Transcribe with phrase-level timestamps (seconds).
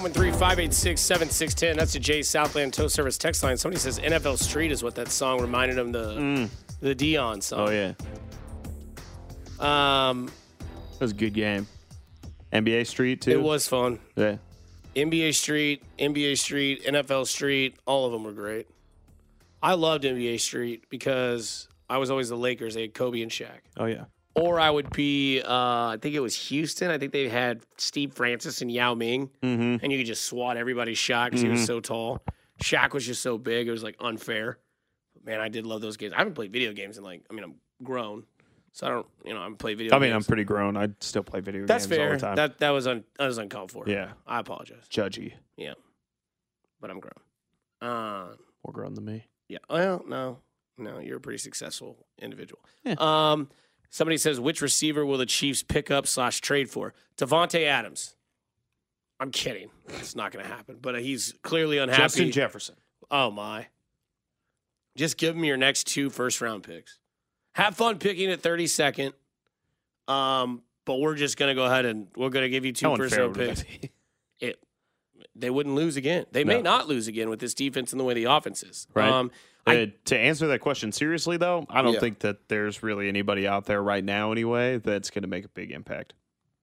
[0.00, 1.76] 913-586-7610.
[1.76, 3.56] That's the Jay Southland Tow Service text line.
[3.56, 6.48] Somebody says NFL Street is what that song reminded them the
[6.80, 7.68] the Dion song.
[7.68, 7.92] Oh yeah,
[9.60, 10.26] Um,
[10.58, 11.66] that was a good game.
[12.52, 13.30] NBA Street too.
[13.32, 13.98] it was fun.
[14.16, 14.36] Yeah.
[14.96, 18.68] NBA Street, NBA Street, NFL Street, all of them were great.
[19.62, 22.74] I loved NBA Street because I was always the Lakers.
[22.74, 23.60] They had Kobe and Shaq.
[23.76, 24.04] Oh yeah.
[24.36, 26.90] Or I would be, uh, I think it was Houston.
[26.90, 29.76] I think they had Steve Francis and Yao Ming, Mm-hmm.
[29.84, 32.20] and you could just swat everybody's shot because he was so tall.
[32.62, 34.58] Shaq was just so big; it was like unfair.
[35.14, 36.12] But man, I did love those games.
[36.14, 38.24] I haven't played video games in like, I mean, I'm grown,
[38.72, 39.94] so I don't, you know, I haven't played video.
[39.94, 40.76] I mean, I'm pretty grown.
[40.76, 42.16] I still play video That's games all fair.
[42.16, 42.36] the time.
[42.36, 43.84] That that was un, that was uncalled for.
[43.88, 44.84] yeah, I apologize.
[44.90, 45.34] judgy.
[45.56, 45.74] Yeah,
[46.80, 47.12] but I'm grown.
[47.80, 48.34] Uh,
[48.66, 49.26] More grown than me.
[49.48, 49.58] yeah.
[49.70, 50.38] Well, no,
[50.78, 52.60] no, you're a pretty successful individual.
[52.84, 52.94] Yeah.
[52.98, 53.48] Um,
[53.90, 56.94] somebody says, which receiver will the Chiefs pick up slash trade for?
[57.16, 58.16] Davante Adams.
[59.20, 59.70] I'm kidding.
[59.88, 60.78] It's not going to happen.
[60.80, 62.02] But he's clearly unhappy.
[62.02, 62.76] Justin Jefferson.
[63.10, 63.68] oh my!
[64.96, 66.98] Just give him your next two first round picks.
[67.52, 69.12] Have fun picking at 32nd.
[70.08, 72.94] Um, but we're just going to go ahead and we're going to give you two
[72.96, 73.64] first round picks
[74.40, 74.62] it
[75.34, 76.26] they wouldn't lose again.
[76.32, 78.86] They may not lose again with this defense and the way the offense is.
[78.94, 79.10] Right.
[79.10, 79.30] Um,
[79.66, 82.00] I- Uh, to answer that question seriously, though, I don't Yeah.
[82.00, 85.48] think that there's really anybody out there right now, anyway, that's going to make a
[85.48, 86.12] big impact.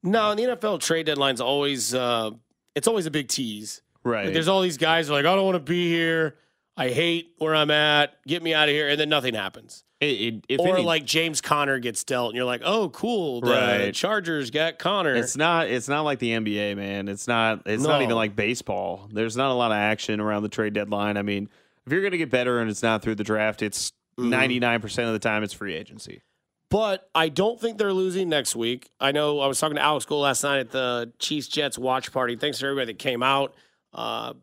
[0.04, 2.32] no, the NFL trade deadline's always uh,
[2.76, 3.82] it's always a big tease.
[4.04, 4.26] Right.
[4.26, 6.38] Like, there's all these guys who are like, I don't want to be here.
[6.78, 8.16] I hate where I'm at.
[8.26, 9.84] Get me out of here, and then nothing happens.
[10.00, 13.42] It- it- if or any- like James Conner gets dealt, and you're like, oh, cool.
[13.42, 13.94] The Right.
[13.94, 15.14] Chargers got Conner.
[15.16, 15.68] It's not.
[15.68, 17.08] It's not like the NBA, man.
[17.08, 17.62] It's not.
[17.68, 19.08] It's not even like baseball.
[19.12, 21.18] There's not a lot of action around the trade deadline.
[21.18, 21.48] I mean,
[21.86, 24.30] if you're going to get better and it's not through the draft, it's Mhm.
[24.30, 26.22] 99 percent of the time it's free agency.
[26.70, 28.90] But I don't think they're losing next week.
[29.00, 32.12] I know I was talking to Alex Gold last night at the Chiefs Jets watch
[32.14, 32.36] party.
[32.38, 33.54] Thanks to everybody that came out.
[33.94, 34.34] Uh,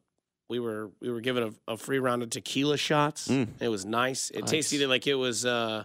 [0.51, 3.29] we were we were given a, a free round of tequila shots.
[3.29, 3.49] Mm.
[3.61, 4.31] It was nice.
[4.31, 4.51] It Nice.
[4.51, 5.85] tasted like it was uh,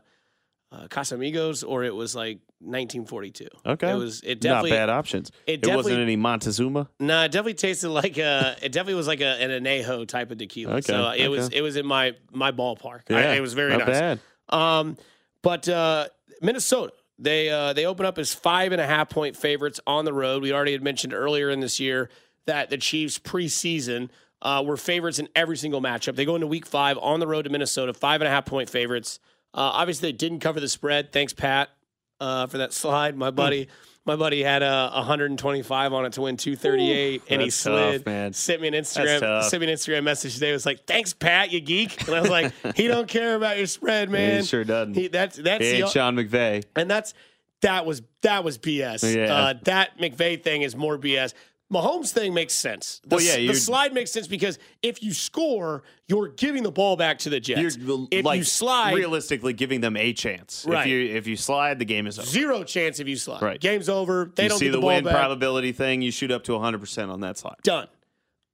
[0.71, 3.47] uh, Casamigos or it was like 1942.
[3.65, 5.31] Okay, It was it not definitely bad options.
[5.47, 6.89] it It, wasn't any Montezuma.
[6.99, 8.55] no, it definitely tasted like a.
[8.61, 10.73] It definitely was like a, an anejo type of tequila.
[10.75, 13.01] Okay, so it was it was in my my ballpark.
[13.09, 13.99] I- Yeah, it was very not nice.
[13.99, 14.19] bad.
[14.49, 14.97] Um,
[15.41, 16.07] but uh,
[16.41, 20.13] Minnesota, they uh, they open up as five and a half point favorites on the
[20.13, 20.41] road.
[20.43, 22.09] We already had mentioned earlier in this year
[22.45, 24.09] that the Chiefs preseason
[24.41, 26.15] uh, were favorites in every single matchup.
[26.15, 28.69] They go into Week Five on the road to Minnesota, five and a half point
[28.69, 29.19] favorites.
[29.53, 31.11] Uh, obviously, they didn't cover the spread.
[31.11, 31.69] Thanks, Pat,
[32.23, 33.15] uh, for that slide.
[33.17, 33.67] My buddy.
[34.05, 38.03] My buddy had a 125 on it to win 238, and he slid.
[38.03, 38.35] tough.
[38.35, 39.43] Sent me an Instagram.
[39.43, 40.49] Sent me an Instagram message today.
[40.49, 43.57] It was like, "Thanks, Pat, you geek." And I was like, "He don't care about
[43.57, 44.95] your spread, man." he sure doesn't.
[44.95, 46.65] He, that's that's He the, Sean McVay.
[46.75, 47.13] and that's
[47.61, 49.15] that was that was BS.
[49.15, 49.33] Yeah.
[49.33, 51.33] Uh, that McVay thing is more BS.
[51.73, 53.01] Mahomes thing makes sense.
[53.07, 56.95] The, Well, yeah, the slide makes sense because if you score, you're giving the ball
[56.95, 57.77] back to the Jets.
[58.11, 60.65] If like you slide, realistically giving them a chance.
[60.67, 60.81] Right.
[60.81, 62.27] If you if you slide, the game is over.
[62.27, 63.41] zero chance if you slide.
[63.41, 63.59] Right.
[63.59, 64.31] Game's over.
[64.35, 65.15] They you don't see the, the, win back.
[65.15, 67.55] probability thing, you shoot up to 100 percent on that slide.
[67.63, 67.87] Done.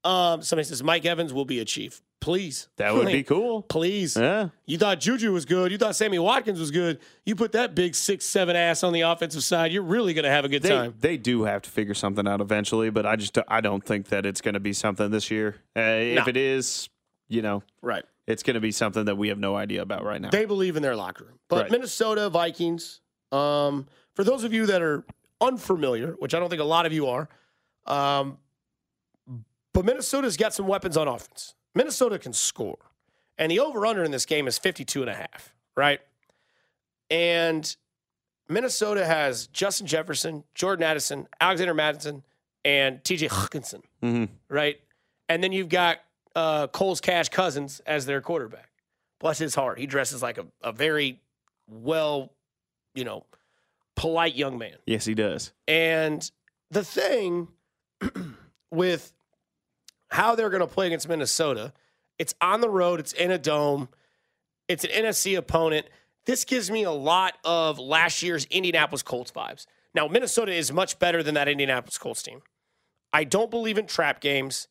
[0.03, 2.01] Um, somebody says Mike Evans will be a chief.
[2.21, 3.61] Please, That would be cool.
[3.63, 4.17] Please.
[4.17, 4.49] Yeah.
[4.65, 5.71] You thought Juju was good.
[5.71, 6.99] You thought Sammy Watkins was good.
[7.25, 9.71] You put that big six seven ass on the offensive side.
[9.71, 10.93] You're really going to have a good They, time.
[10.99, 14.25] they do have to figure something out eventually, but I just I don't think that
[14.25, 15.55] it's going to be something this year.
[15.77, 16.21] Uh, No.
[16.21, 16.89] If it is,
[17.29, 18.03] you know, Right.
[18.27, 20.29] it's going to be something that we have no idea about right now.
[20.29, 21.39] They believe in their locker room.
[21.47, 21.71] But Right.
[21.71, 22.99] Minnesota Vikings,
[23.31, 25.05] um, for those of you that are
[25.39, 27.29] unfamiliar, which I don't think a lot of you are,
[27.85, 28.37] um,
[29.79, 31.55] but Minnesota's got some weapons on offense.
[31.73, 32.79] Minnesota can score.
[33.37, 36.01] And the over under in this game is 52 and a half, right?
[37.09, 37.73] And
[38.49, 42.23] Minnesota has Justin Jefferson, Jordan Addison, Alexander Mattison,
[42.65, 44.81] and TJ Hockenson, hmm right?
[45.29, 45.99] And then you've got
[46.35, 48.71] uh, Cole's Cash Cousins as their quarterback.
[49.21, 49.79] Bless his heart.
[49.79, 51.21] He dresses like a, a very
[51.69, 52.33] well,
[52.95, 53.25] you know,
[53.95, 54.75] polite young man.
[54.85, 55.53] Yes, he does.
[55.69, 56.29] And
[56.69, 57.47] the thing
[58.71, 59.13] with
[60.09, 61.73] how they're going to play against Minnesota,
[62.17, 63.89] it's on the road, it's in a dome,
[64.67, 65.87] it's an NFC opponent.
[66.25, 69.65] This gives me a lot of last year's Indianapolis Colts vibes.
[69.95, 72.41] Now, Minnesota is much better than that Indianapolis Colts team.
[73.11, 74.67] I don't believe in trap games,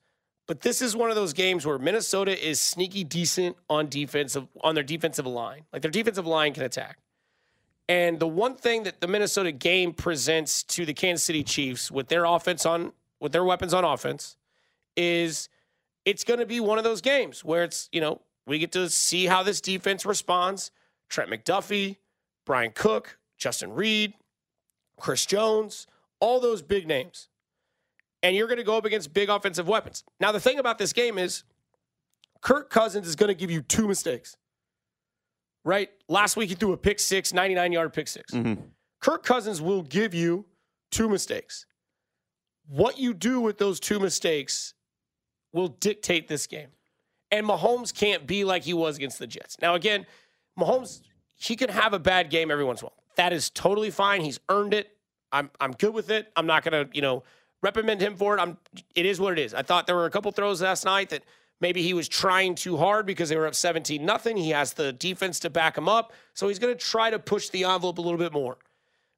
[0.46, 4.74] but this is one of those games where Minnesota is sneaky decent on defensive on
[4.74, 5.64] their defensive line.
[5.72, 6.98] Like their defensive line can attack.
[7.88, 12.08] And the one thing that the Minnesota game presents to the Kansas City Chiefs with
[12.08, 14.36] their offense on with their weapons on offense
[14.98, 15.48] is
[16.04, 18.90] it's going to be one of those games where it's, you know, we get to
[18.90, 20.70] see how this defense responds.
[21.08, 21.96] Trent McDuffie,
[22.44, 24.14] Bryan Cook, Justin Reid,
[24.98, 25.86] Chris Jones,
[26.20, 27.28] all those big names.
[28.24, 30.02] and you're going to go up against big offensive weapons.
[30.18, 31.44] Now, the thing about this game is
[32.40, 34.36] Kirk Cousins is going to give you two mistakes.
[35.64, 35.90] Right?
[36.08, 38.70] Last week he threw a pick six, 99 yard pick 6 Mhm.
[39.00, 40.46] Kirk Cousins will give you
[40.90, 41.64] two mistakes.
[42.66, 44.74] What you do with those two mistakes
[45.52, 46.68] will dictate this game.
[47.30, 49.56] And Mahomes can't be like he was against the Jets.
[49.60, 50.06] Now, again,
[50.58, 51.02] Mahomes,
[51.36, 52.96] he can have a bad game every once in a while.
[53.16, 54.22] That is totally fine.
[54.22, 54.96] He's earned it.
[55.32, 56.32] I'm I'm good with it.
[56.36, 57.22] I'm not gonna, you know,
[57.62, 58.40] reprimand him for it.
[58.40, 58.56] I'm
[58.94, 59.52] it is what it is.
[59.52, 61.22] I thought there were a couple throws last night that
[61.60, 64.36] maybe he was trying too hard because they were up 17 nothing.
[64.36, 66.12] He has the defense to back him up.
[66.32, 68.56] So he's gonna try to push the envelope a little bit more.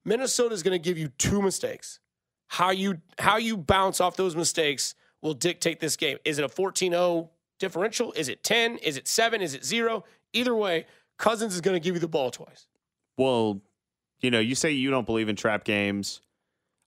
[0.04, 2.00] Minnesota's gonna give you two mistakes.
[2.48, 6.18] How you how you bounce off those mistakes will dictate this game.
[6.24, 7.28] Is it a 14-0
[7.58, 8.12] differential?
[8.12, 8.78] Is it 10?
[8.78, 9.40] Is it 7?
[9.40, 10.04] Is it 0?
[10.32, 10.86] Either way,
[11.18, 12.66] Cousins is going to give you the ball twice.
[13.16, 13.60] Well,
[14.20, 16.20] you know, you say you don't believe in trap games.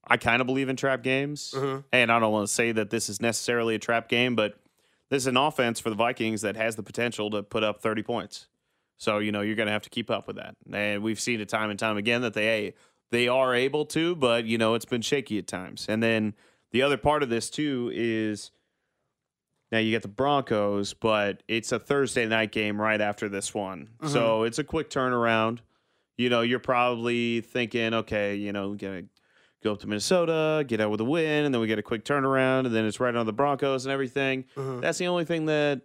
[0.06, 1.54] I kind of believe in trap games.
[1.56, 1.84] Mhm.
[1.92, 4.58] And I don't want to say that this is necessarily a trap game, but
[5.10, 8.04] this is an offense for the Vikings that has the potential to put up 30
[8.04, 8.48] points.
[8.98, 10.56] So, you know, you're going to have to keep up with that.
[10.72, 12.74] And we've seen it time and time again that they
[13.12, 15.86] they are able to, but you know, it's been shaky at times.
[15.88, 16.34] And then
[16.74, 18.52] the other part of this too is
[19.72, 23.90] now you get the Broncos, but it's a Thursday night game right after this one.
[24.08, 25.60] So it's a quick turnaround.
[26.18, 29.04] You know, you're probably thinking, okay, you know, we're gonna
[29.64, 32.04] go up to Minnesota, get out with a win, and then we get a quick
[32.06, 34.46] turnaround, and then it's right on the Broncos and everything.
[34.56, 34.82] Mhm.
[34.82, 35.82] That's the only thing that,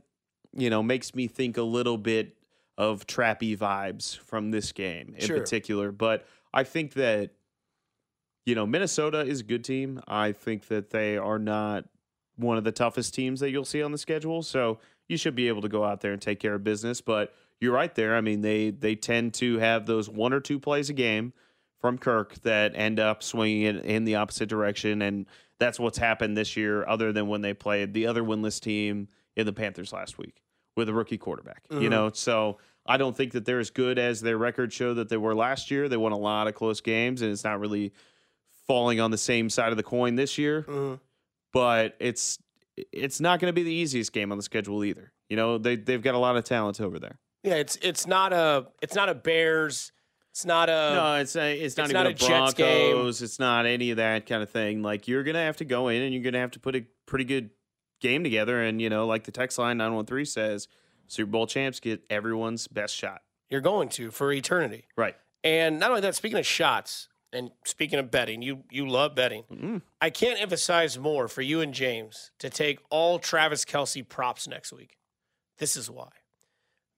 [0.53, 2.37] you know, makes me think a little bit
[2.77, 5.39] of trappy vibes from this game in Sure.
[5.39, 5.93] particular.
[5.93, 7.31] But I think that,
[8.49, 10.01] you know, Minnesota is a good team.
[10.09, 11.85] I think that they are not
[12.37, 14.43] one of the toughest teams that you'll see on the schedule.
[14.43, 17.03] So you should be able to go out there and take care of business.
[17.03, 18.17] But you're right there.
[18.17, 21.35] I mean, they they tend to have those one or two plays a game
[21.79, 25.27] from Kirk that end up swinging it in the opposite direction, and
[25.59, 26.87] that's what's happened this year.
[26.89, 30.43] Other than when they played the other winless team in the Panthers last week
[30.75, 31.91] with a rookie quarterback, you Mhm.
[31.91, 32.11] know.
[32.15, 32.57] So
[32.87, 35.71] I don't think that they're as good as their record show that they were last
[35.71, 35.87] year.
[35.91, 37.93] They won a lot of close games, and it's not really
[38.69, 41.01] falling on the same side of the coin this year Mhm.
[41.53, 42.39] but it's
[42.93, 45.13] it's not going to be the easiest game on the schedule either.
[45.29, 47.19] You know, they they've got a lot of talent over there.
[47.43, 49.91] Yeah, it's it's not a it's not a Bears.
[50.31, 53.09] It's not a no, it's a, it's not it's even not a a Jets game.
[53.09, 54.83] It's not any of that kind of thing.
[54.83, 56.77] Like you're going to have to go in and you're going to have to put
[56.77, 57.51] a pretty good
[58.01, 58.63] game together.
[58.63, 60.69] And you know, like the text line nine one three says,
[61.09, 63.23] Super Bowl champs get everyone's best shot.
[63.51, 64.85] you're going to for eternity.
[64.97, 65.17] Right.
[65.43, 69.45] And not only that, speaking of shots and speaking of betting, you you love betting.
[69.53, 69.83] Mm.
[70.01, 74.73] I can't emphasize more for you and James to take all Travis Kelce props next
[74.73, 74.97] week.
[75.59, 76.11] This is why.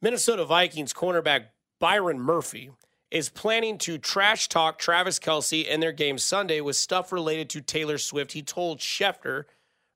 [0.03, 1.47] Minnesota Vikings cornerback
[1.79, 2.71] Byron Murphy
[3.11, 7.61] is planning to trash talk Travis Kelce in their game Sunday with stuff related to
[7.61, 8.33] Taylor Swift.
[8.33, 9.45] He told Schefter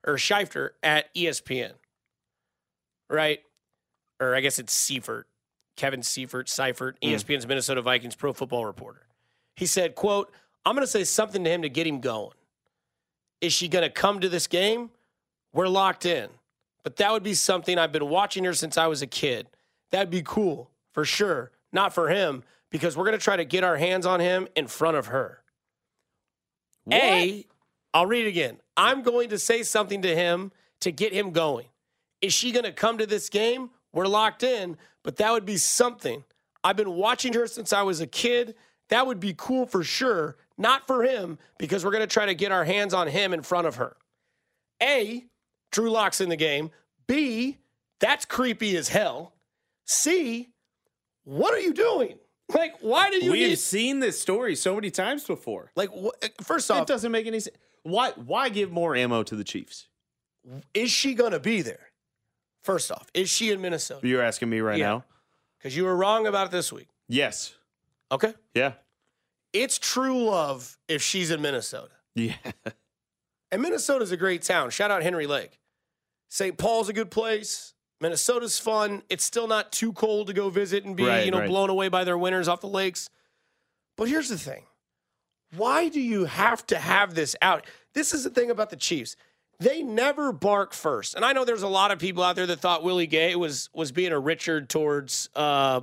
[0.05, 1.73] or Scheifter at ESPN.
[3.09, 3.39] Right?
[4.19, 5.27] Or I guess it's Seifert.
[5.77, 9.07] Kevin Seifert, Seifert, E ESPN's Minnesota Vikings pro football reporter.
[9.55, 10.31] He said, quote,
[10.65, 12.33] I'm going to say something to him to get him going.
[13.41, 14.89] Is she going to come to this game?
[15.53, 16.29] We're locked in.
[16.83, 19.47] But that would be something I've been watching her since I was a kid.
[19.91, 21.51] That'd be cool for sure.
[21.71, 24.67] Not for him because we're going to try to get our hands on him in
[24.67, 25.41] front of her.
[26.91, 27.45] A,
[27.93, 28.57] I'll read it again.
[28.77, 31.67] I'm going to say something to him to get him going.
[32.21, 33.69] Is she going to come to this game?
[33.93, 36.23] We're locked in, but that would be something.
[36.63, 38.55] I've been watching her since I was a kid.
[38.89, 40.37] That would be cool for sure.
[40.57, 43.41] Not for him, because we're going to try to get our hands on him in
[43.41, 43.97] front of her.
[44.81, 45.25] A,
[45.71, 46.71] Drew Locke's in the game.
[47.07, 47.57] B,
[47.99, 49.33] that's creepy as hell.
[49.85, 50.49] C,
[51.23, 52.17] what are you doing?
[52.53, 55.71] Like, why do you We've need, seen this story so many times before.
[55.75, 57.57] like, wh- uh, first It doesn't make any sense.
[57.81, 59.87] Why why give more ammo to the Chiefs?
[60.75, 61.87] is she going to be there?
[62.63, 64.07] First off, is she in Minnesota?
[64.07, 64.85] You're asking me right Yeah.
[64.89, 65.05] now?
[65.57, 66.87] Because you were wrong about it this week.
[67.09, 67.55] Yes.
[68.11, 68.33] Okay.
[68.53, 68.73] Yeah.
[69.53, 71.91] It's true love if she's in Minnesota.
[72.15, 72.35] Yeah.
[73.51, 74.69] And Minnesota's a great town.
[74.69, 75.59] Shout out Henry Lake.
[76.29, 76.57] St.
[76.57, 77.73] Paul's a good place.
[78.01, 79.03] Minnesota's fun.
[79.09, 81.47] It's still not too cold to go visit and be, Right, you know, right.
[81.47, 83.09] blown away by their winters off the lakes.
[83.95, 84.63] But here's the thing.
[85.55, 87.65] Why do you have to have this out?
[87.93, 89.15] This is the thing about the Chiefs.
[89.59, 91.15] They never bark first.
[91.15, 93.69] And I know there's a lot of people out there that thought Willie Gay was
[93.73, 95.79] was being a Richard towards uh,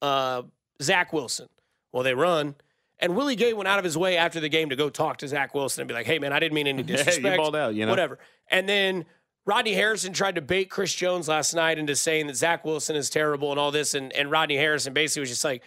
[0.00, 0.42] uh,
[0.82, 1.48] Zach Wilson.
[1.92, 2.54] Well, they run.
[2.98, 5.28] And Willie Gay went out of his way after the game to go talk to
[5.28, 7.36] Zach Wilson and be like, hey, man, I didn't mean any Hey, you disrespect.
[7.36, 7.90] balled out, you know?
[7.92, 8.18] Whatever.
[8.48, 9.04] And then
[9.44, 13.10] Rodney Harrison tried to bait Chris Jones last night into saying that Zach Wilson is
[13.10, 13.94] terrible and all this.
[13.94, 15.62] And, and Rodney Harrison basically was just like,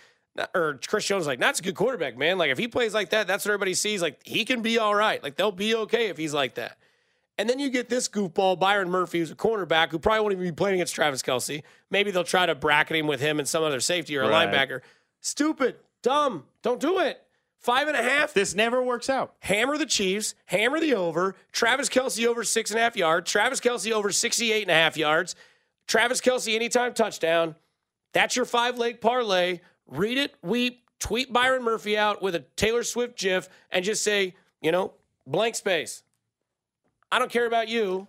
[0.53, 2.37] or Chris Jones was like, that's a good quarterback, man.
[2.37, 4.01] Like, if he plays like that, that's what everybody sees.
[4.01, 5.21] Like, he can be all right.
[5.21, 6.77] Like, they'll be okay if he's like that.
[7.37, 10.45] And then you get this goofball, Byron Murphy, who's a cornerback who probably won't even
[10.45, 11.63] be playing against Travis Kelce.
[11.89, 14.47] Maybe they'll try to bracket him with him and some other safety or a Right.
[14.49, 14.79] linebacker.
[15.19, 16.43] Stupid, dumb.
[16.61, 17.19] Don't do it.
[17.57, 18.31] Five and a half.
[18.31, 19.33] This never works out.
[19.39, 21.35] hammer the Chiefs, hammer the over.
[21.51, 23.29] Travis Kelce over six and a half yards.
[23.29, 25.35] Travis Kelce over 68 and a half yards.
[25.87, 27.55] Travis Kelce anytime touchdown.
[28.13, 29.61] That's your five leg parlay.
[29.87, 34.35] Read it, weep, tweet Byron Murphy out with a Taylor Swift gif and just say,
[34.61, 34.93] you know,
[35.25, 36.03] blank space.
[37.11, 38.07] I don't care about you.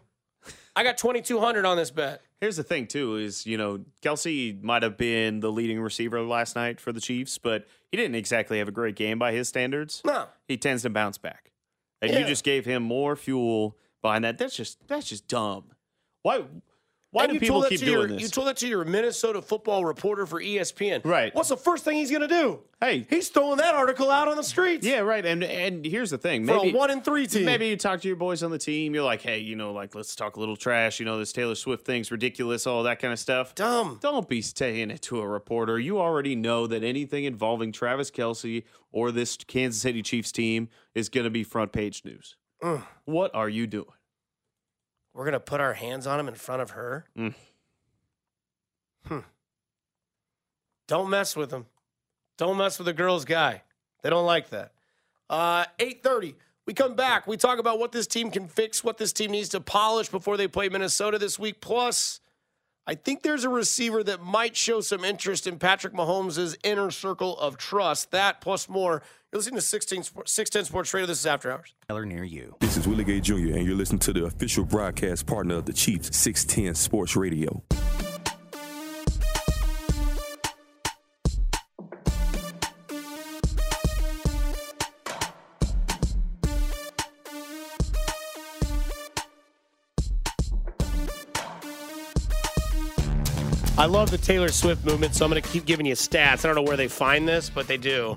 [0.74, 2.20] I got 2,200 on this bet.
[2.40, 6.54] Here's the thing, too, is you know Kelce might have been the leading receiver last
[6.54, 10.02] night for the Chiefs, but he didn't exactly have a great game by his standards.
[10.04, 10.26] No.
[10.48, 11.50] He tends to bounce back,
[12.02, 14.36] and you just gave him more fuel behind that.
[14.36, 15.72] That's just that's just dumb.
[16.22, 16.44] Why?
[17.16, 18.20] Why And do people keep doing your, this?
[18.20, 21.00] You told that to your Minnesota football reporter for ESPN.
[21.02, 21.34] Right.
[21.34, 22.60] What's the first thing he's going to do?
[22.78, 24.86] hey, He's throwing that article out on the streets.
[24.86, 25.24] yeah, right.
[25.24, 27.46] And and here's the thing, For maybe a one and three team.
[27.46, 28.94] Maybe you talk to your boys on the team.
[28.94, 31.00] You're like, hey, you know, like let's talk a little trash.
[31.00, 33.54] You know, this Taylor Swift thing's ridiculous, all that kind of stuff.
[33.54, 33.98] dumb.
[34.02, 35.78] Don't be saying it to a reporter.
[35.78, 41.08] You already know that anything involving Travis Kelce or this Kansas City Chiefs team is
[41.08, 42.36] going to be front page news.
[42.62, 42.82] Ugh.
[43.06, 43.86] What are you doing?
[45.16, 47.06] We're gonna put our hands on him in front of her.
[47.18, 47.34] Mm.
[49.06, 49.18] Hmm.
[50.86, 51.64] Don't mess with him.
[52.36, 53.62] Don't mess with a girl's guy.
[54.02, 54.72] They don't like that.
[55.30, 56.34] Uh, 8:30.
[56.66, 57.26] We come back.
[57.26, 60.36] We talk about what this team can fix, what this team needs to polish before
[60.36, 61.62] they play Minnesota this week.
[61.62, 62.20] Plus,
[62.86, 67.38] I think there's a receiver that might show some interest in Patrick Mahomes' inner circle
[67.38, 68.10] of trust.
[68.10, 69.02] That plus more.
[69.36, 71.06] You're listening to 16, Sport- 610 Sports Radio.
[71.06, 71.74] This is After Hours.
[72.06, 72.56] near you.
[72.60, 75.74] This is Willie Gay Jr., and you're listening to the official broadcast partner of the
[75.74, 77.62] Chiefs, 610 Sports Radio.
[93.76, 96.42] I love the Taylor Swift movement, so I'm going to keep giving you stats.
[96.42, 98.16] I don't know where they find this, but they do.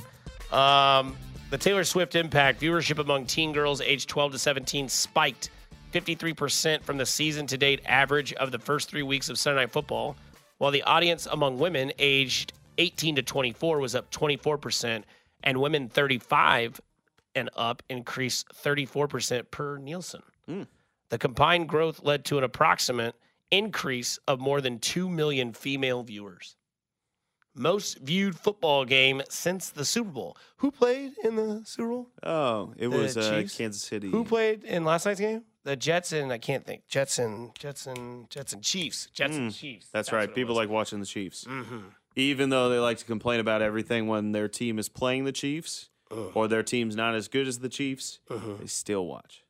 [0.52, 1.16] Um,
[1.50, 5.50] the Taylor Swift impact viewership among teen girls aged 12 to 17 spiked
[5.94, 9.72] 53% from the season to date average of the first three weeks of Sunday Night
[9.72, 10.16] Football,
[10.60, 15.04] while the audience among women aged 18 to 24 was up 24%,
[15.44, 16.80] and women 35
[17.36, 20.22] and up increased 34% per Nielsen.
[21.10, 23.16] The combined growth led to an approximate
[23.52, 26.56] increase of more than 2 million female viewers.
[27.56, 30.38] Most viewed football game since the Super Bowl.
[30.58, 32.10] Who played in the Super Bowl?
[32.24, 34.10] Oh, it The was uh, Kansas City.
[34.10, 35.44] Who played in last night's game?
[35.64, 36.88] The Jets and I can't think.
[36.88, 39.08] Jets and Jets and Jets and Chiefs.
[39.14, 39.88] Jets and Chiefs.
[39.88, 40.34] Mm, That's, right.
[40.34, 41.44] People like watching the Chiefs.
[41.46, 41.80] Mm-hmm.
[42.16, 45.90] Even though they like to complain about everything when their team is playing the Chiefs
[46.34, 48.20] or their team's not as good as the Chiefs,
[48.60, 49.44] they still watch.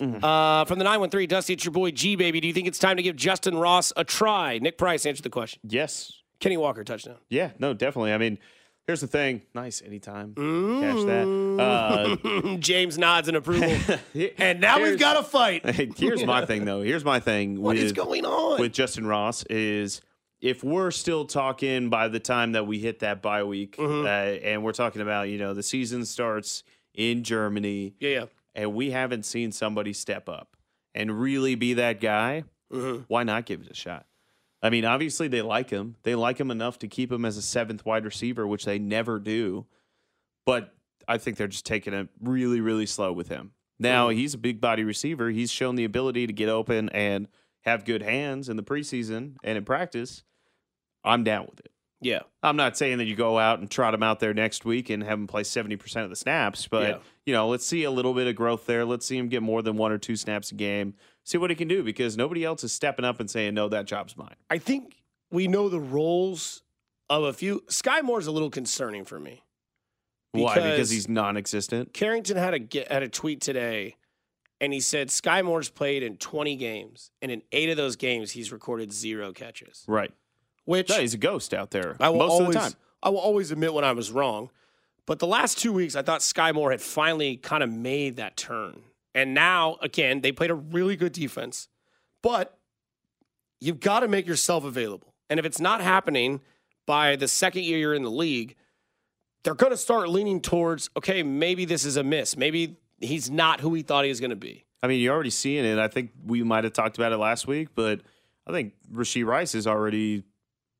[0.00, 2.40] Uh, from the 913, Dusty, it's your boy G, baby.
[2.40, 4.58] Do you think it's time to give Justin Ross a try?
[4.58, 5.60] Nick Price answered the question.
[5.64, 6.12] Yes.
[6.40, 7.16] Kenny Walker, touchdown.
[7.30, 8.12] Yeah, no, definitely.
[8.12, 8.38] I mean,
[8.86, 9.42] here's the thing.
[9.54, 10.34] Nice anytime.
[10.34, 11.56] Catch that.
[11.60, 13.72] Uh, James nods in approval.
[14.38, 15.64] and now we've got a fight.
[15.96, 16.82] Here's my thing, though.
[16.82, 18.60] Here's my thing What with is going on?
[18.60, 20.00] with Justin Ross is
[20.40, 24.04] if we're still talking by the time that we hit that bye week, Mm-hmm.
[24.04, 28.24] uh, and we're talking about you know the season starts in Germany, yeah, yeah.
[28.54, 30.56] And we haven't seen somebody step up
[30.94, 33.02] and really be that guy, Mm-hmm.
[33.08, 34.06] why not give it a shot?
[34.62, 35.96] I mean, obviously they like him.
[36.02, 39.18] They like him enough to keep him as a seventh wide receiver, which they never
[39.20, 39.66] do.
[40.46, 40.74] But
[41.06, 43.52] I think they're just taking it really, really slow with him.
[43.78, 44.18] Now Mm-hmm.
[44.18, 45.28] he's a big body receiver.
[45.30, 47.28] He's shown the ability to get open and
[47.64, 50.24] have good hands in the preseason and in practice.
[51.04, 51.72] I'm down with it.
[52.00, 52.20] Yeah.
[52.42, 55.02] I'm not saying that you go out and trot him out there next week and
[55.02, 56.98] have him play 70% of the snaps, but Yeah.
[57.24, 58.84] you know, let's see a little bit of growth there.
[58.84, 60.94] Let's see him get more than one or two snaps a game.
[61.24, 63.86] See what he can do because nobody else is stepping up and saying, "No, that
[63.86, 66.62] job's mine." I think we know the roles
[67.08, 67.60] of a few.
[67.68, 69.42] Skyy Moore's a little concerning for me.
[70.32, 70.54] Why?
[70.56, 71.94] Because- he's non-existent.
[71.94, 73.96] Carrington had a had a tweet today,
[74.60, 78.32] and he said Skyy Moore's played in 20 games, and in eight of those games
[78.32, 79.84] he's recorded zero catches.
[79.86, 80.12] Right.
[80.64, 82.72] Which No, he's a ghost out there I will most always, of the time.
[83.02, 84.50] I will always admit when I was wrong.
[85.06, 88.36] But the last two weeks, I thought Skyy Moore had finally kind of made that
[88.36, 88.80] turn.
[89.14, 91.68] And now, again, they played a really good defense.
[92.22, 92.58] But
[93.60, 95.14] you've got to make yourself available.
[95.28, 96.40] And if it's not happening
[96.86, 98.56] by the second year you're in the league,
[99.42, 102.36] they're going to start leaning towards, okay, maybe this is a miss.
[102.36, 104.64] Maybe he's not who he thought he was going to be.
[104.82, 105.78] I mean, you're already seeing it.
[105.78, 108.00] I think we might have talked about it last week, but
[108.46, 110.24] I think Rashee Rice is already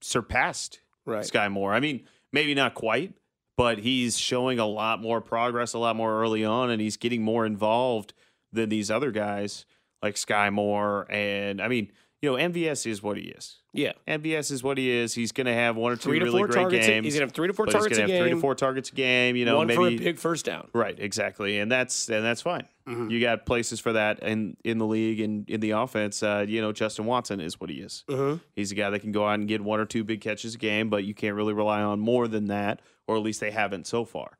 [0.04, 1.24] surpassed Right.
[1.24, 1.74] Skyy Moore.
[1.74, 3.12] I mean, maybe not quite,
[3.58, 7.22] but he's showing a lot more progress, a lot more early on, and he's getting
[7.22, 8.14] more involved
[8.52, 9.66] than these other guys
[10.02, 11.06] like Skyy Moore.
[11.10, 11.92] And I mean,
[12.24, 13.58] you know, MVS is what he is.
[13.74, 13.92] Yeah.
[14.08, 15.12] MVS is what he is.
[15.12, 16.86] He's going to have one or two to really great targets.
[16.86, 17.04] games.
[17.04, 18.54] He's gonna have three to four but he's targets going to have three to four
[18.54, 19.36] targets a game.
[19.36, 20.68] You know, one maybe for a big first down.
[20.72, 22.66] Right, exactly, and that's and that's fine.
[22.88, 23.10] Mm-hmm.
[23.10, 26.22] You got places for that in in the league and in the offense.
[26.22, 28.04] Uh, you know, Justin Watson is what he is.
[28.08, 28.38] Mm-hmm.
[28.54, 30.58] He's a guy that can go out and get one or two big catches a
[30.58, 33.86] game, but you can't really rely on more than that, or at least they haven't
[33.86, 34.38] so far.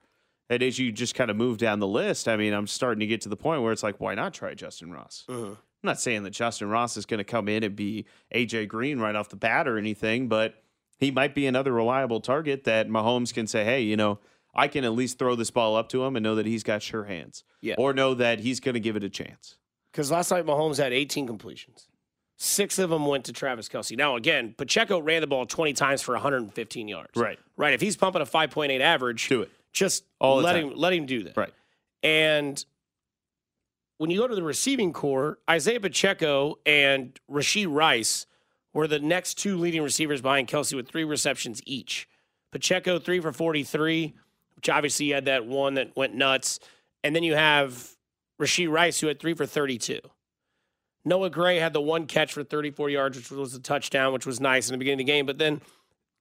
[0.48, 3.06] And as you just kind of move down the list, I mean, I'm starting to
[3.06, 5.24] get to the point where it's like, why not try Justin Ross?
[5.28, 5.54] Mm-hmm.
[5.84, 8.98] I'm not saying that Justin Ross is going to come in and be AJ Green
[8.98, 10.54] right off the bat or anything, but
[10.98, 14.18] he might be another reliable target that Mahomes can say, hey, you know,
[14.54, 16.82] I can at least throw this ball up to him and know that he's got
[16.82, 17.44] sure hands.
[17.60, 17.74] Yeah.
[17.76, 19.56] Or know that he's going to give it a chance.
[19.92, 21.86] Because last night Mahomes had 18 completions.
[22.38, 23.94] Six of them went to Travis Kelce.
[23.94, 27.10] Now, again, Pacheco ran the ball 20 times for 115 yards.
[27.14, 27.38] Right.
[27.58, 27.74] Right.
[27.74, 29.50] If he's pumping a 5.8 average, Do it.
[29.74, 31.36] just All let him let him do that.
[31.36, 31.52] Right.
[32.02, 32.64] And
[33.98, 38.26] when you go to the receiving core, Isaiah Pacheco and Rashee Rice
[38.72, 42.08] were the next two leading receivers behind Kelce with three receptions each.
[42.50, 44.14] Pacheco three for 43,
[44.56, 46.58] which obviously had that one that went nuts.
[47.02, 47.96] And then you have
[48.40, 50.00] Rashee Rice who had three for 32.
[51.04, 54.40] Noah Gray had the one catch for 34 yards, which was a touchdown, which was
[54.40, 55.26] nice in the beginning of the game.
[55.26, 55.60] But then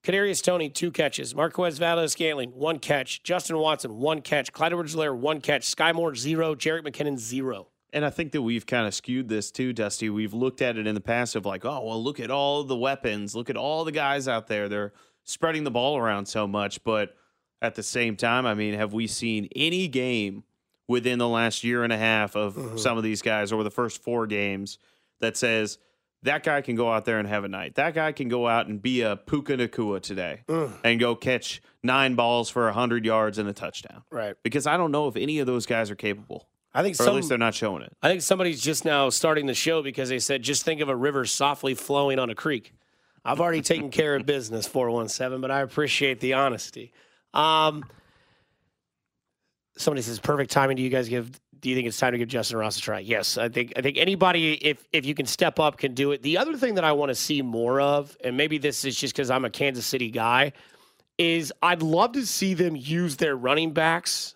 [0.04, 1.34] Kadarius Toney, two catches.
[1.34, 3.24] Marquez Valdes-Scantling, one catch.
[3.24, 4.52] Justin Watson, one catch.
[4.52, 5.64] Clyde edwards one catch.
[5.64, 6.56] Skyy Moore, zero.
[6.56, 7.68] Jerick McKinnon, zero.
[7.94, 10.10] And I think that we've kind of skewed this too, Dusty.
[10.10, 12.76] We've looked at it in the past of like, oh, well, look at all the
[12.76, 13.36] weapons.
[13.36, 14.68] Look at all the guys out there.
[14.68, 14.94] They're
[15.24, 16.84] spreading the ball around so much.
[16.84, 17.16] But
[17.62, 20.44] at the same time, I mean, have we seen any game
[20.88, 22.78] within the last year and a half of mm-hmm.
[22.78, 24.80] some of these guys over the first four games
[25.22, 25.78] that says
[26.24, 27.76] that guy can go out there and have a night?
[27.76, 30.42] That guy can go out and be a Puka Nacua today
[30.84, 34.04] and go catch nine balls for 100 yards and a touchdown.
[34.10, 34.36] Right.
[34.44, 37.14] Because I don't know if any of those guys are capable, I think or at
[37.14, 37.96] least they're not showing it.
[38.02, 40.96] I think somebody's just now starting the show because they said, just think of a
[40.96, 42.74] river softly flowing on a creek.
[43.24, 46.92] I've already taken care of business, 417, but I appreciate the honesty.
[47.34, 47.86] Um,
[49.78, 50.78] somebody says, perfect timing.
[50.78, 53.00] Do you guys give, do you think it's time to give Justin Ross a try?
[53.00, 53.38] Yes.
[53.38, 56.22] I think, I think anybody, if, if you can step up, can do it.
[56.22, 59.16] The other thing that I want to see more of, and maybe this is just
[59.16, 60.52] because I'm a Kansas City guy,
[61.18, 64.36] is I'd love to see them use their running backs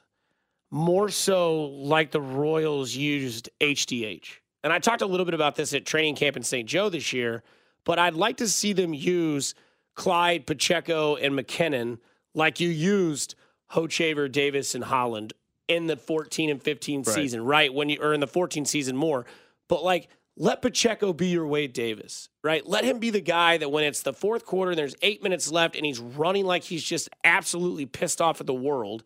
[0.71, 4.37] more so like the Royals used HDH.
[4.63, 6.67] And I talked a little bit about this at training camp in St.
[6.67, 7.43] Joe this year,
[7.83, 9.53] but I'd like to see them use
[9.95, 11.99] Clyde, Pacheco, and McKinnon
[12.33, 13.35] like you used
[13.73, 15.33] Hochevar, Davis, and Holland
[15.67, 17.13] in the 14 and 15 Right.
[17.15, 17.73] season, right?
[17.73, 19.25] When you or in the 14 season more.
[19.67, 20.07] But like
[20.39, 22.65] let Pacheco be your Wade Davis, right?
[22.65, 25.51] Let him be the guy that when it's the fourth quarter and there's eight minutes
[25.51, 29.03] left and he's running like he's just absolutely pissed off at the world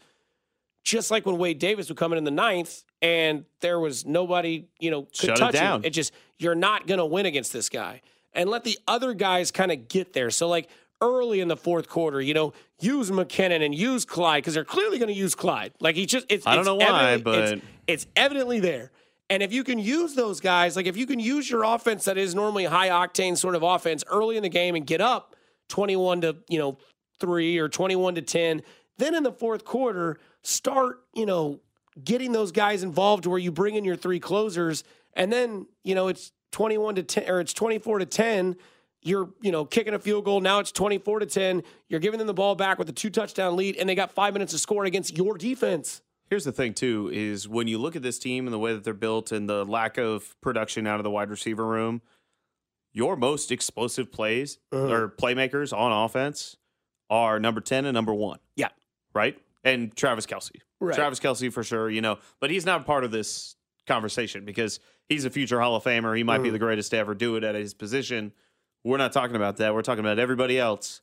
[0.83, 4.65] just like when Wade Davis would come in in the ninth and there was nobody,
[4.79, 5.79] you know, could Shut it touch down.
[5.81, 5.85] him.
[5.85, 8.01] It just you're not going to win against this guy.
[8.33, 10.31] And let the other guys kind of get there.
[10.31, 10.69] So like
[11.01, 14.97] early in the fourth quarter, you know, use McKinnon and use Clyde because they're clearly
[14.99, 15.73] going to use Clyde.
[15.79, 18.91] Like he just it's I don't it's know why, evidently- it's- but- it's evidently there.
[19.29, 22.17] And if you can use those guys, like if you can use your offense that
[22.17, 25.35] is normally high octane sort of offense early in the game and get up
[25.69, 26.77] 21 to, you know,
[27.19, 28.61] 3 or 21 to 10,
[28.97, 31.59] then in the fourth quarter start, you know,
[32.03, 34.83] getting those guys involved where you bring in your three closers
[35.13, 38.55] and then, you know, it's 21 to 10 or it's 24 to 10
[39.03, 42.27] you're you know kicking a field goal now it's 24 to 10 you're giving them
[42.27, 44.85] the ball back with a two touchdown lead and they got five minutes to score
[44.85, 48.53] against your defense Here's the thing, too, is when you look at this team and
[48.53, 51.67] the way that they're built and the lack of production out of the wide receiver
[51.67, 52.01] room,
[52.93, 54.93] your most explosive plays uh-huh.
[54.93, 56.55] or playmakers on offense
[57.09, 58.69] are number 10 and number one, yeah
[59.13, 59.37] right?
[59.63, 60.61] And Travis Kelce.
[60.79, 60.95] Right.
[60.95, 63.55] Travis Kelce for sure, you know, but he's not part of this
[63.87, 66.15] conversation because he's a future Hall of Famer.
[66.15, 66.53] He might be mm-hmm.
[66.53, 68.31] the greatest to ever do it at his position.
[68.83, 69.73] We're not talking about that.
[69.73, 71.01] We're talking about everybody else.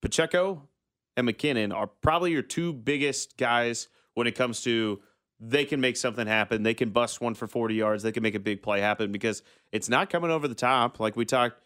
[0.00, 0.68] Pacheco
[1.16, 5.00] and McKinnon are probably your two biggest guys when it comes to
[5.40, 6.62] they can make something happen.
[6.62, 8.02] They can bust one for 40 yards.
[8.02, 11.00] They can make a big play happen because it's not coming over the top.
[11.00, 11.56] Like we talked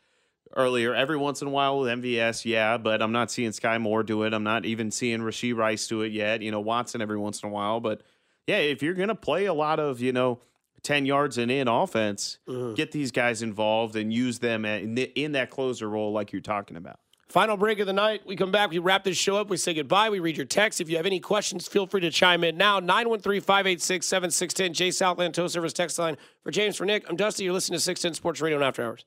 [0.57, 4.05] earlier, every once in a while with MVS, yeah, but I'm not seeing Skyy Moore
[4.05, 4.33] do it.
[4.33, 6.41] I'm not even seeing Rashee Rice do it yet.
[6.41, 7.81] You know, Watson every once in a while.
[7.81, 8.03] But
[8.47, 10.41] yeah, if you're going to play a lot of, you know,
[10.85, 12.75] 10 yards and in offense, mm-hmm.
[12.75, 16.77] get these guys involved and use them in, in that closer role like you're talking
[16.77, 17.01] about.
[17.29, 18.21] Final break of the night.
[18.27, 18.71] We come back.
[18.71, 19.49] We wrap this show up.
[19.49, 20.11] We say goodbye.
[20.11, 20.81] We read your text.
[20.81, 22.79] If you have any questions, feel free to chime in now.
[22.79, 24.75] 913 586 7610.
[24.75, 26.17] Jay Southland, Tow Service Text Line.
[26.45, 27.45] For James, for Nick, I'm Dusty.
[27.45, 29.05] You're listening to 610 Sports Radio and After Hours.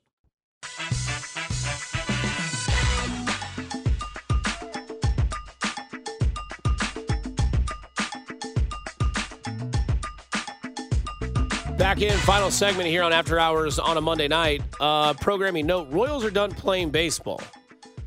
[11.88, 12.18] Back in.
[12.18, 14.60] Final segment here on After Hours on a Monday night.
[14.78, 17.40] Uh, programming note Royals are done playing baseball.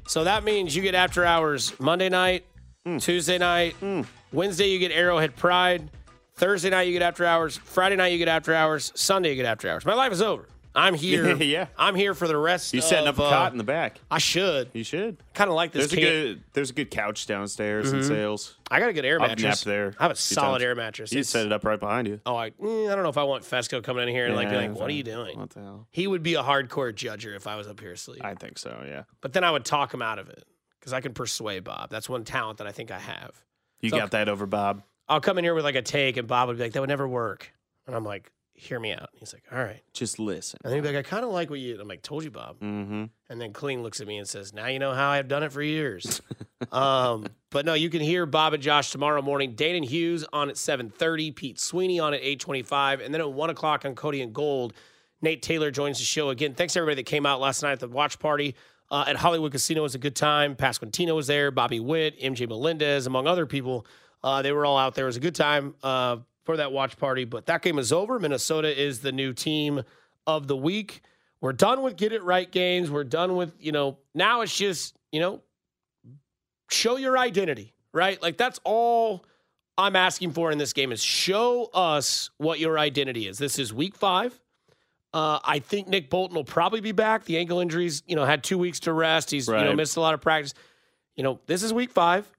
[0.08, 2.46] So that means you get After Hours Monday night,
[3.00, 3.76] Tuesday night,
[4.32, 5.89] Wednesday you get Arrowhead Pride,
[6.36, 9.46] Thursday night you get After Hours, Friday night you get After Hours, Sunday you get
[9.46, 9.84] After Hours.
[9.84, 10.48] My life is over.
[10.74, 11.36] I'm here.
[11.36, 11.68] Yeah.
[11.78, 14.00] I'm here for the rest You setting up a uh, cot in the back.
[14.10, 14.70] I should.
[14.74, 15.18] You should.
[15.34, 15.90] Kind of like this.
[15.90, 18.56] There's a good there's a good couch downstairs in sales.
[18.70, 19.64] I got a good air mattress.
[19.64, 19.94] there.
[20.00, 20.64] I have a solid times.
[20.64, 21.12] air mattress.
[21.12, 22.22] You set it up right behind you.
[22.26, 24.48] Oh, I, mm, I don't know if I want Fesco coming in here and like
[24.50, 25.88] be Yeah, like, "What are you doing?" What the hell?
[25.92, 28.22] He would be a hardcore judger if I was up here asleep.
[28.24, 28.84] I think so.
[28.88, 29.04] Yeah.
[29.22, 30.44] but then I would talk him out of it
[30.80, 31.90] because I can persuade Bob.
[31.90, 33.32] That's one talent that I think I have.
[33.82, 34.84] You So- got that over Bob.
[35.10, 36.88] I'll come in here with like a take, and Bob would be like, "That would
[36.90, 37.52] never work,"
[37.88, 40.60] and I'm like, "Hear me out." He's like, "All right," Just listen.
[40.64, 43.06] and he'd like, "I kind of like what you." I'm like, "Told you, Bob." Mm-hmm.
[43.30, 45.52] And then Clean looks at me and says, "Now you know how I've done it
[45.52, 46.22] for years."
[46.72, 49.56] um, but no, you can hear Bob and Josh tomorrow morning.
[49.56, 53.86] Dayton Hughes on at 7:30, Pete Sweeney on at 8:25, and then at one o'clock
[53.86, 54.74] on Cody and Gold,
[55.22, 56.54] Nate Taylor joins the show again.
[56.54, 58.56] Thanks everybody that came out last night at the watch party
[58.90, 59.82] uh, at Hollywood Casino.
[59.82, 60.56] Was a good time.
[60.56, 63.86] Pasquantino was there, Bobby Witt, MJ Melendez, among other people.
[64.24, 65.06] Uh, they were all out there.
[65.06, 66.18] It was a good time uh,
[66.52, 67.24] for that watch party.
[67.24, 68.20] But that game is over.
[68.20, 69.84] Minnesota is the new team
[70.28, 71.02] of the week.
[71.40, 72.92] We're done with get it right games.
[72.92, 75.42] We're done with, you know, now it's just, you know,
[76.70, 78.22] show your identity, right?
[78.22, 79.24] Like that's all
[79.78, 83.38] I'm asking for in this game is show us what your identity is.
[83.38, 84.38] This is week five.
[85.14, 87.24] Uh, I think Nick Bolton will probably be back.
[87.24, 89.32] The ankle injuries, you know, had two weeks to rest.
[89.32, 90.54] He's you know missed a lot of practice.
[91.16, 92.30] You know, this is week five.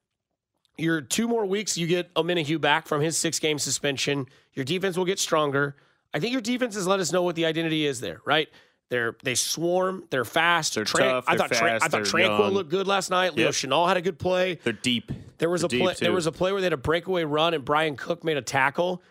[0.78, 4.26] Your two more weeks, you get Omenihu back from his six game suspension.
[4.54, 5.76] Your defense will get stronger.
[6.14, 8.48] I think your defense has let us know what the identity is there, right?
[8.88, 12.38] They're they swarm, they're fast, They're Tran- tough, I they're thought Tran- I thought Tranquill
[12.40, 12.52] young.
[12.52, 13.34] looked good last night.
[13.34, 13.54] Leo Yep.
[13.54, 14.58] Chenal had a good play.
[14.62, 15.10] They're deep.
[15.38, 15.92] There was a They're play.
[15.94, 18.36] deep, There was a play where they had a breakaway run and Bryan Cook made
[18.36, 19.02] a tackle.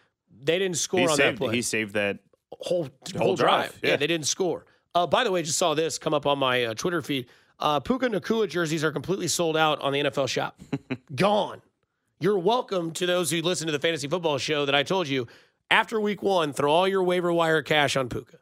[0.44, 1.56] They didn't score He on saved, that play.
[1.56, 2.20] he saved that.
[2.52, 3.70] whole whole, whole drive.
[3.72, 3.90] drive, Yeah.
[3.92, 3.96] yeah.
[3.98, 4.66] they didn't score.
[4.94, 7.28] Uh, by the way, just saw this come up on my uh, Twitter feed.
[7.62, 10.60] Uh, Puka Nacua jerseys are completely sold out on the NFL shop.
[11.16, 11.62] Gone.
[12.20, 15.28] You're welcome to those who listen to the fantasy football show that I told you.
[15.70, 18.38] After week one, throw all your waiver wire cash on Puka.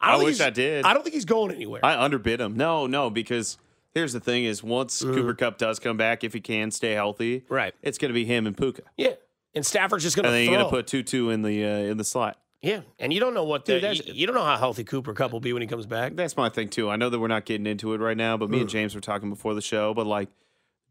[0.00, 0.84] I think wish I did.
[0.84, 1.84] I don't think he's going anywhere.
[1.84, 2.56] I underbid him.
[2.56, 3.58] No, no, because
[3.92, 7.44] here's the thing: is once Cooper Kupp does come back, if he can stay healthy.
[7.48, 7.74] Right.
[7.82, 9.14] it's going to be him and Puka, yeah.
[9.54, 10.52] And Stafford's just going and to then throw.
[10.52, 12.38] you're going to put Tutu in the uh, in the slot.
[12.62, 12.80] Yeah.
[12.98, 15.32] And you don't know what Dude, that's- you, you don't know how healthy Cooper Kupp
[15.32, 16.14] will be when he comes back.
[16.14, 16.90] That's my thing too.
[16.90, 18.62] I know that we're not getting into it right now, but me Mm.
[18.62, 19.94] and James were talking before the show.
[19.94, 20.28] But like,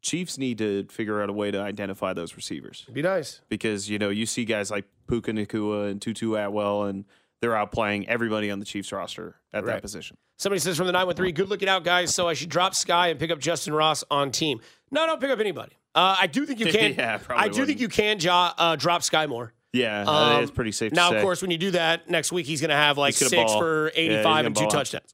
[0.01, 3.41] Chiefs need to figure out a way to identify those receivers Be nice.
[3.49, 7.03] because you know you see guys like Puka Nacua and Tutu Atwell, and
[7.41, 9.73] they're outplaying everybody on the Chiefs roster at Right.
[9.73, 10.15] that position.
[10.37, 12.15] Somebody says from the 913, good looking out, guys.
[12.15, 14.61] So I should drop Sky and pick up Justin Ross on team.
[14.89, 15.73] No, don't pick up anybody.
[15.93, 16.93] Uh, I do think you can.
[16.95, 17.79] Yeah, I do think wouldn't.
[17.81, 19.53] you can jo- uh, drop Skyy Moore.
[19.73, 20.93] Yeah, Um, is pretty safe.
[20.93, 23.31] Now, of course, when you do that next week, he's going to have like six
[23.31, 23.59] ball.
[23.59, 25.13] for 85 gonna and two ball touchdowns.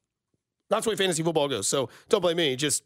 [0.69, 1.67] That's the way fantasy football goes.
[1.67, 2.55] So don't blame me.
[2.55, 2.83] Just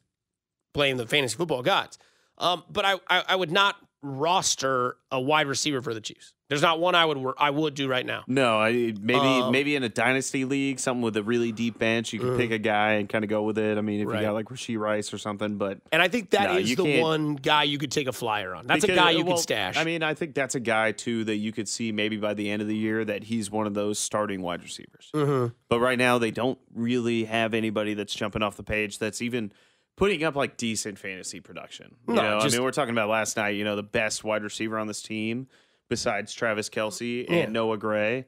[0.74, 1.98] blame the fantasy football gods.
[2.38, 6.34] Um, but I, I, I would not roster a wide receiver for the Chiefs.
[6.48, 8.24] There's not one I would I would do right now.
[8.26, 12.12] No, I, maybe Um, maybe in a dynasty league, something with a really deep bench,
[12.12, 13.78] you can pick a guy and kind of go with it.
[13.78, 14.08] I mean, if.
[14.08, 14.22] Right.
[14.22, 16.76] you got like Rashee Rice or something, but And I think that is No, you
[16.76, 18.66] the one guy you could take a flyer on.
[18.66, 19.78] That's a guy you well, could stash.
[19.78, 22.50] I mean, I think that's a guy too that you could see maybe by the
[22.50, 25.12] end of the year that he's one of those starting wide receivers.
[25.14, 25.54] Mhm.
[25.68, 29.52] But right now, they don't really have anybody that's jumping off the page that's even
[30.00, 31.96] putting up like decent fantasy production.
[32.08, 33.50] You No, know, just- I mean, we're talking about last night.
[33.52, 35.48] You know, the best wide receiver on this team
[35.90, 37.46] besides Travis Kelce and Yeah.
[37.48, 38.26] Noah Gray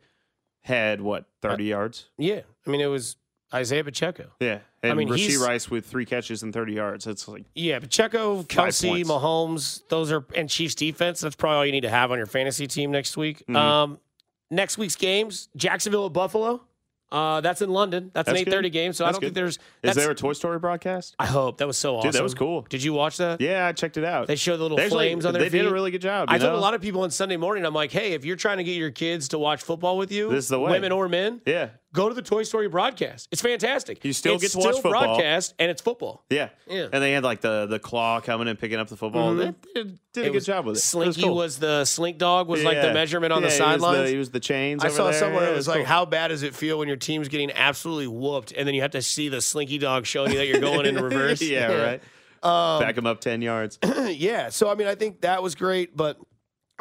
[0.62, 2.06] had what thirty yards.
[2.18, 2.42] yeah.
[2.68, 3.16] I mean, it was
[3.54, 4.32] Isaiah Pacheco.
[4.40, 7.08] Yeah, and I mean, Rashee Rice with three catches and thirty yards.
[7.08, 9.04] It's like Yeah, Pacheco, Kelce.
[9.04, 11.20] Mahomes, those are and Chiefs defense.
[11.22, 13.44] That's probably all you need to have on your fantasy team next week.
[13.48, 13.56] Mhm.
[13.56, 14.00] Um,
[14.50, 16.62] next week's games: Jacksonville at Buffalo.
[17.12, 18.10] Uh, that's in London.
[18.14, 18.94] That's, an eight thirty game.
[18.94, 19.56] So I don't think there's.
[19.58, 21.16] Is That's, there a Toy Story broadcast?
[21.20, 22.10] I hope that was so awesome.
[22.12, 22.62] Dude, that was cool.
[22.70, 23.42] Did you watch that?
[23.42, 24.28] Yeah, I checked it out.
[24.28, 25.64] They showed the little actually- flames on their They feet.
[25.64, 26.30] did a really good job.
[26.30, 28.36] I you told a lot of people on Sunday morning, I'm like, hey, if you're
[28.38, 30.72] trying to get your kids to watch football with you, This is the way.
[30.72, 33.28] women or men, Yeah, go to the Toy Story broadcast.
[33.32, 34.04] It's fantastic.
[34.06, 35.16] You still It's get to watch still football.
[35.16, 36.24] broadcast, and it's football.
[36.30, 36.88] yeah, Yeah.
[36.92, 39.36] And they had like the the claw coming and picking up the football.
[39.36, 40.80] They did, did a good job with it.
[40.80, 43.82] Slinky was, was, the slink dog was like the measurement on the Yeah, he was
[43.82, 44.10] sidelines.
[44.10, 44.84] He was the chains.
[44.84, 45.14] I saw there.
[45.14, 48.08] somewhere Yeah, it was like, how bad does it feel when your team's getting absolutely
[48.08, 50.86] whooped, and then you have to see the slinky dog showing you that you're going
[50.86, 51.42] in reverse?
[51.42, 52.02] yeah, right.
[52.44, 53.78] Um, Back him up ten yards.
[54.08, 54.50] yeah.
[54.50, 56.18] So I mean, I think that was great, but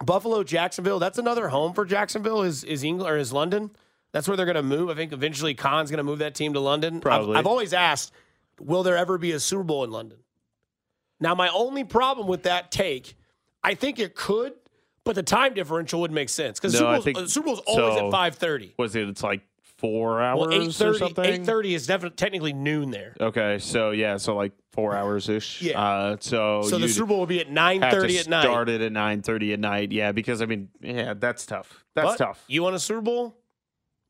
[0.03, 2.43] Buffalo, Jacksonville, that's another home for Jacksonville.
[2.43, 3.71] Is is England or is London?
[4.13, 4.91] That's where they're going to move.
[4.91, 6.95] I think eventually Khan's going to move that team to London.
[6.95, 7.37] I've- Probably.
[7.37, 8.13] I've, always asked,
[8.61, 10.19] will there ever be a Super Bowl in London?
[11.21, 13.15] Now, my only problem with that take,
[13.63, 14.55] I think it could,
[15.05, 17.99] But the time differential would make sense because No, Super, Bowl's- uh, Super Bowl's always
[17.99, 18.75] so- at five thirty.
[18.79, 19.09] Was it?
[19.09, 19.41] It's like
[19.79, 21.25] four hours Well, eight or something.
[21.25, 23.17] Eight thirty is definitely technically noon there.
[23.19, 25.63] Okay, so yeah, so like four hours ish.
[25.63, 25.81] Yeah.
[25.81, 28.43] Uh, so So the Super Bowl would be at nine thirty at night.
[28.43, 29.91] Started at nine thirty at night.
[29.91, 31.83] Yeah, because I mean, yeah, that's tough.
[31.95, 32.45] That's But tough.
[32.47, 33.37] You want a Super Bowl?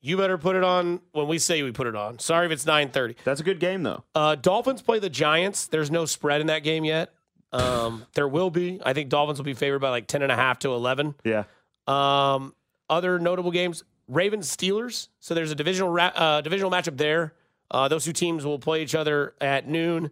[0.02, 2.18] You better put it on when we say we put it on.
[2.18, 3.16] Sorry if it's nine thirty.
[3.24, 4.04] That's a good game though.
[4.14, 5.66] Uh, Dolphins play the Giants.
[5.66, 7.12] There's no spread in that game yet.
[7.52, 8.80] Um, there will be.
[8.84, 11.14] I think Dolphins will be favored by like 10 and a half to 11.
[11.24, 11.44] Yeah.
[11.86, 12.54] Um,
[12.88, 15.08] other notable games: Ravens Steelers.
[15.20, 17.34] So there's a divisional ra- uh, divisional matchup there.
[17.70, 20.10] Uh, those two teams will play each other at noon.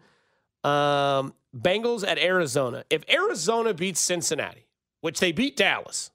[0.65, 2.85] Um, Bengals at Arizona.
[2.91, 4.67] If Arizona beats Cincinnati,
[5.01, 6.11] which they beat Dallas,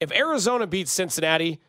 [0.00, 1.60] if Arizona beats Cincinnati,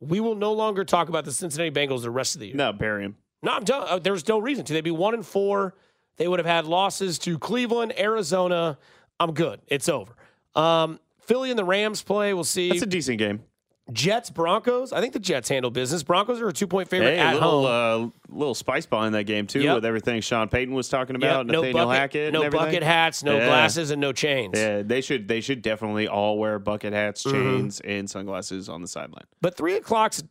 [0.00, 2.56] we will no longer talk about the Cincinnati Bengals the rest of the year.
[2.56, 3.16] No, bury him.
[3.42, 3.86] No, I'm done.
[3.88, 4.72] Uh, there's no reason to.
[4.72, 5.74] They'd be one and four.
[6.16, 8.78] They would have had losses to Cleveland, Arizona.
[9.20, 9.60] I'm good.
[9.68, 10.12] It's over.
[10.54, 12.34] Um, Philly and the Rams play.
[12.34, 12.68] We'll see.
[12.70, 13.42] That's a decent game.
[13.92, 14.92] Jets, Broncos.
[14.92, 16.02] I think the Jets handle business.
[16.02, 18.12] Broncos are a two point favorite Hey, at little home.
[18.30, 19.74] uh, little spice behind that game too, Yep.
[19.76, 22.66] with everything Sean Payton was talking Yep, about, no Nathaniel bucket, Hackett, no everything.
[22.66, 23.46] bucket hats, no Yeah.
[23.46, 24.52] glasses, and no chains.
[24.58, 27.36] Yeah, they should they should definitely all wear bucket hats, Mm-hmm.
[27.36, 29.24] chains, and sunglasses on the sideline.
[29.40, 30.22] But three o'clock's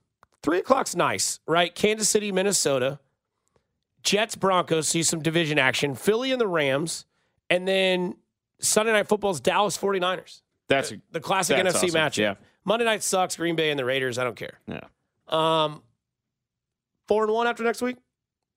[0.44, 1.74] three o'clock's nice, right?
[1.74, 3.00] Kansas City, Minnesota,
[4.04, 4.88] Jets, Broncos.
[4.88, 5.96] See some division action.
[5.96, 7.06] Philly and the Rams,
[7.50, 8.16] and then
[8.60, 10.42] Sunday night football's Dallas 49ers.
[10.70, 12.00] That's The classic That's NFC awesome.
[12.02, 12.18] matchup.
[12.18, 12.34] Yeah.
[12.68, 13.36] Monday night sucks.
[13.38, 14.20] Green Bay and the Raiders.
[14.20, 14.60] I don't care.
[14.68, 14.82] yeah,
[15.30, 15.82] Um,
[17.08, 17.96] four and one after next week.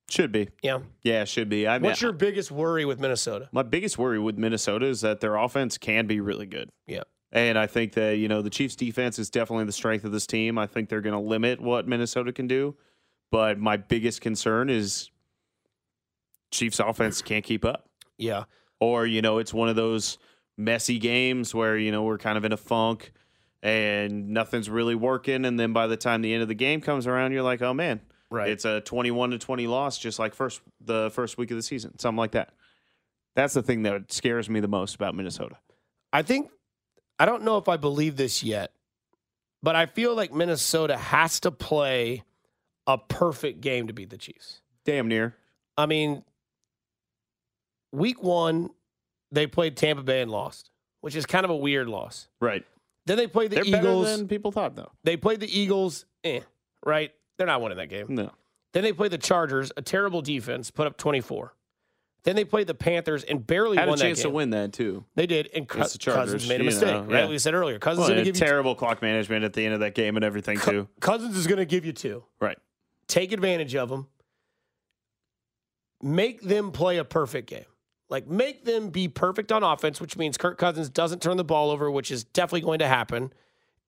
[0.09, 0.49] should be.
[0.61, 0.79] Yeah.
[1.01, 1.67] Yeah, should be.
[1.67, 3.47] I mean, What's your biggest worry with Minnesota?
[3.53, 6.69] my biggest worry with Minnesota is that their offense can be really good.
[6.85, 7.03] Yeah.
[7.31, 10.27] And I think that, you know, the Chiefs defense is definitely the strength of this
[10.27, 10.57] team.
[10.57, 12.75] I think they're going to limit what Minnesota can do.
[13.31, 15.09] But my biggest concern is
[16.51, 17.87] Chiefs offense can't keep up.
[18.17, 18.43] Yeah.
[18.81, 20.17] Or, you know, it's one of those
[20.57, 23.13] messy games where, you know, we're kind of in a funk
[23.63, 25.45] and nothing's really working.
[25.45, 27.73] And then by the time the end of the game comes around, you're like, oh
[27.73, 28.49] man, Right.
[28.49, 31.97] it's a 21 to 20 loss, just like first the first week of the season,
[31.99, 32.53] something like that.
[33.35, 35.57] That's the thing that scares me the most about Minnesota.
[36.11, 36.49] I think
[37.19, 38.71] I don't know if I believe this yet,
[39.61, 42.23] but I feel like Minnesota has to play
[42.87, 44.61] a perfect game to beat the Chiefs.
[44.85, 45.35] Damn near.
[45.77, 46.23] I mean,
[47.91, 48.71] week one,
[49.31, 50.69] they played Tampa Bay and lost,
[51.01, 52.27] which is kind of a weird loss.
[52.39, 52.65] Right.
[53.05, 54.05] Then they played the They're Eagles.
[54.05, 54.91] better than people thought, though.
[55.03, 56.41] they played the Eagles, eh,
[56.85, 57.11] right?
[57.37, 58.05] They're not winning that game.
[58.09, 58.31] No.
[58.73, 61.53] Then they played the Chargers, a terrible defense, put up 24.
[62.23, 64.73] Then they played the Panthers and barely Had a won that chance to win that,
[64.73, 65.03] too.
[65.15, 66.87] They did, and Against the Cousins made a mistake.
[66.89, 67.23] know, Right?
[67.23, 67.27] yeah.
[67.29, 69.65] We said earlier, Cousins Well, is going to give you terrible clock management at the
[69.65, 70.87] end of that game and everything, too.
[70.99, 72.23] Cousins is going to give you two.
[72.39, 72.59] Right.
[73.07, 74.07] Take advantage of them.
[76.03, 77.65] Make them play a perfect game.
[78.11, 81.71] Like make them be perfect on offense, which means Kirk Cousins doesn't turn the ball
[81.71, 83.31] over, which is definitely going to happen.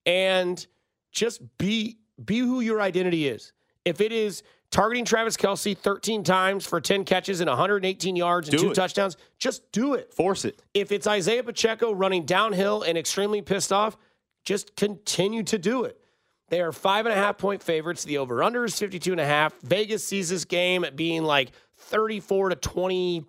[0.05, 0.65] And
[1.11, 3.51] just be be who your identity is.
[3.83, 8.57] If it is targeting Travis Kelce 13 times for 10 catches and 118 yards and
[8.57, 8.75] Do two it.
[8.75, 10.13] touchdowns, just do it.
[10.13, 10.61] Force it.
[10.73, 13.97] If it's Isaiah Pacheco running downhill and extremely pissed off,
[14.45, 15.99] just continue to do it.
[16.47, 18.05] They are five and a half point favorites.
[18.05, 19.53] The over under is 52 and a half.
[19.63, 23.25] Vegas sees this game at being like 34 to 28.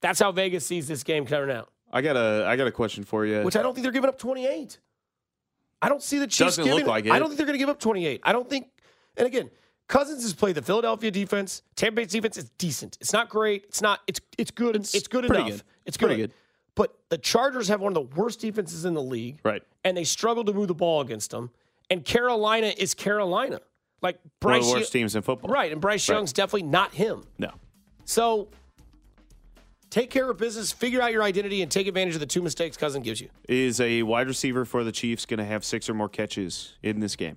[0.00, 3.04] That's how Vegas sees this game coming out, I got a I got a question
[3.04, 3.42] for you.
[3.42, 4.78] which I don't think they're giving up 28.
[5.82, 7.12] I don't see the Chiefs Doesn't look like it.
[7.12, 8.20] I don't think they're going to give up 28.
[8.22, 8.68] I don't think,
[9.16, 9.50] and again,
[9.88, 11.62] Cousins has played the Philadelphia defense.
[11.74, 12.98] Tampa Bay's defense is decent.
[13.00, 13.64] It's not great.
[13.68, 14.00] It's not.
[14.06, 14.76] It's it's good.
[14.76, 15.46] It's, good enough.
[15.48, 15.62] good.
[15.86, 16.28] It's Pretty good.
[16.30, 16.36] good.
[16.74, 19.62] But the Chargers have one of the worst defenses in the league right.
[19.84, 21.50] and they struggle to move the ball against them.
[21.90, 23.60] And Carolina is Carolina.
[24.00, 25.50] Like One of Bryce the Young- worst teams in football.
[25.50, 26.14] Right, and Bryce Right.
[26.14, 27.24] Young's definitely not him.
[27.38, 27.50] No.
[28.04, 28.48] So
[29.90, 32.76] take care of business, figure out your identity, and take advantage of the two mistakes
[32.76, 33.28] Cousin gives you.
[33.48, 37.00] Is a wide receiver for the Chiefs going to have six or more catches in
[37.00, 37.36] this game?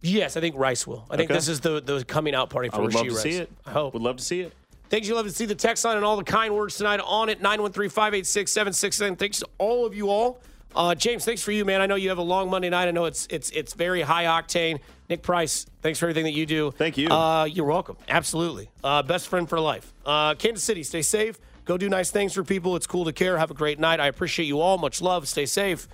[0.00, 1.06] Yes, I think Rice will.
[1.10, 1.38] I think Okay.
[1.38, 3.22] this is the, the coming out party for I would love to Rice.
[3.22, 3.50] see it.
[3.64, 3.94] I hope.
[3.94, 4.52] Would love to see it.
[4.90, 7.28] Thanks, you love to see the text line and all the kind words tonight on
[7.28, 7.40] it.
[7.40, 9.16] 913 586 767.
[9.16, 10.40] Thanks to all of you all.
[10.74, 11.80] Uh, James, thanks for you, man.
[11.80, 12.88] I know you have a long Monday night.
[12.88, 14.80] I know it's it's it's very high octane.
[15.12, 16.70] Nick Price, thanks for everything that you do.
[16.70, 17.08] Thank you.
[17.08, 17.98] Uh, you're welcome.
[18.08, 18.70] Absolutely.
[18.82, 19.92] Uh, best friend for life.
[20.06, 21.38] Uh, Kansas City, stay safe.
[21.66, 22.76] Go do nice things for people.
[22.76, 23.36] It's cool to care.
[23.36, 24.00] Have a great night.
[24.00, 24.78] I appreciate you all.
[24.78, 25.28] Much love.
[25.28, 25.86] Stay safe.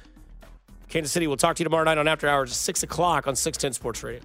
[0.88, 3.72] Kansas City, we'll talk to you tomorrow night on After Hours, 6 o'clock on 610
[3.72, 4.20] Sports Radio.